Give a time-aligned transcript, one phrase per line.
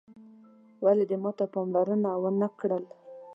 [0.83, 2.83] ولي دې ماته پاملرنه وه نه کړل